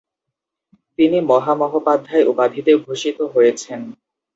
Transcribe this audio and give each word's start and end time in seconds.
তিনি 0.99 1.17
‘মহামহোপাধ্যায়’ 1.29 2.27
উপাধিতে 2.31 2.71
ভূষিত 2.83 3.17
হয়েছেন। 3.33 3.81